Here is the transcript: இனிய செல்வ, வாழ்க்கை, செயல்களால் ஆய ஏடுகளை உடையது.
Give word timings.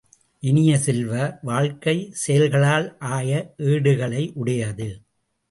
இனிய 0.43 0.77
செல்வ, 0.77 1.11
வாழ்க்கை, 1.41 2.09
செயல்களால் 2.11 2.97
ஆய 2.99 3.53
ஏடுகளை 3.57 4.31
உடையது. 4.35 4.89